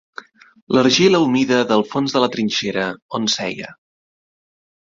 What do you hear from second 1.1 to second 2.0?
humida del